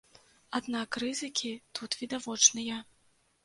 Аднак 0.59 0.97
рызыкі 1.03 1.53
тут 1.81 2.01
відавочныя. 2.03 2.83